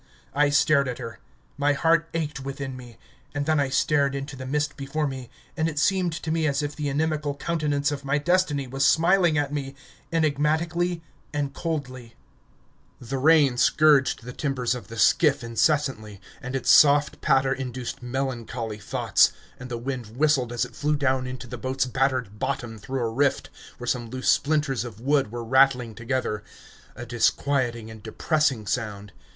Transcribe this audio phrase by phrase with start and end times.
[0.33, 1.19] I stared at her.
[1.59, 2.97] My heart ached within me;
[3.35, 6.63] and then I stared into the mist before me, and it seemed to me as
[6.63, 9.75] if the inimical countenance of my Destiny was smiling at me
[10.11, 12.15] enigmatically and coldly.
[12.99, 18.79] The rain scourged the timbers of the skiff incessantly, and its soft patter induced melancholy
[18.79, 23.03] thoughts, and the wind whistled as it flew down into the boat's battered bottom through
[23.05, 26.43] a rift, where some loose splinters of wood were rattling together
[26.95, 29.11] a disquieting and depressing sound.